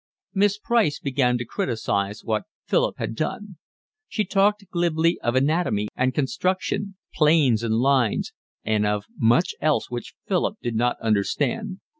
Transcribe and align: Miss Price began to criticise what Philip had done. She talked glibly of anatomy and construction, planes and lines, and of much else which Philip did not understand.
Miss 0.33 0.57
Price 0.57 0.97
began 0.99 1.37
to 1.37 1.45
criticise 1.45 2.23
what 2.25 2.45
Philip 2.65 2.97
had 2.97 3.13
done. 3.13 3.57
She 4.07 4.25
talked 4.25 4.67
glibly 4.71 5.19
of 5.21 5.35
anatomy 5.35 5.89
and 5.95 6.11
construction, 6.11 6.95
planes 7.13 7.61
and 7.61 7.75
lines, 7.75 8.33
and 8.63 8.83
of 8.83 9.05
much 9.15 9.53
else 9.61 9.91
which 9.91 10.15
Philip 10.27 10.57
did 10.59 10.73
not 10.75 10.99
understand. 11.01 11.81